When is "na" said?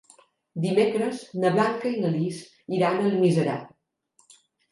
1.43-1.51, 2.05-2.11